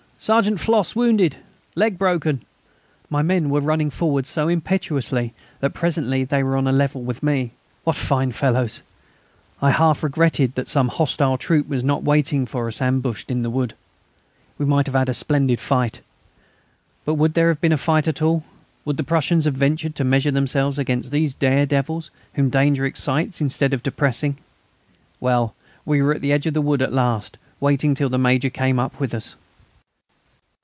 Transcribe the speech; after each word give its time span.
Sergeant 0.23 0.59
Flosse 0.59 0.95
wounded; 0.95 1.37
leg 1.73 1.97
broken." 1.97 2.43
My 3.09 3.23
men 3.23 3.49
were 3.49 3.59
running 3.59 3.89
forward 3.89 4.27
so 4.27 4.47
impetuously 4.47 5.33
that 5.61 5.73
presently 5.73 6.23
they 6.23 6.43
were 6.43 6.55
on 6.57 6.67
a 6.67 6.71
level 6.71 7.01
with 7.01 7.23
me. 7.23 7.53
What 7.85 7.95
fine 7.95 8.31
fellows! 8.31 8.83
I 9.63 9.71
half 9.71 10.03
regretted 10.03 10.53
that 10.53 10.69
some 10.69 10.89
hostile 10.89 11.39
troop 11.39 11.67
was 11.67 11.83
not 11.83 12.03
waiting 12.03 12.45
for 12.45 12.67
us 12.67 12.83
ambushed 12.83 13.31
in 13.31 13.41
the 13.41 13.49
wood. 13.49 13.73
We 14.59 14.65
might 14.67 14.85
have 14.85 14.93
had 14.93 15.09
a 15.09 15.15
splendid 15.15 15.59
fight! 15.59 16.01
But 17.03 17.15
would 17.15 17.33
there 17.33 17.47
have 17.47 17.59
been 17.59 17.71
a 17.71 17.75
fight 17.75 18.07
at 18.07 18.21
all? 18.21 18.43
Would 18.85 18.97
the 18.97 19.03
Prussians 19.03 19.45
have 19.45 19.55
ventured 19.55 19.95
to 19.95 20.03
measure 20.03 20.29
themselves 20.29 20.77
against 20.77 21.09
these 21.09 21.33
dare 21.33 21.65
devils, 21.65 22.11
whom 22.35 22.51
danger 22.51 22.85
excites 22.85 23.41
instead 23.41 23.73
of 23.73 23.81
depressing? 23.81 24.37
Well, 25.19 25.55
we 25.83 25.99
were 25.99 26.13
at 26.13 26.21
the 26.21 26.31
edge 26.31 26.45
of 26.45 26.53
the 26.53 26.61
wood 26.61 26.83
at 26.83 26.93
last, 26.93 27.39
waiting 27.59 27.95
till 27.95 28.09
the 28.09 28.19
Major 28.19 28.51
came 28.51 28.77
up 28.77 28.99
with 28.99 29.15
us. 29.15 29.35